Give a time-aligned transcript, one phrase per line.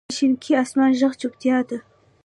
[0.09, 1.77] د شینکي اسمان ږغ چوپتیا ده.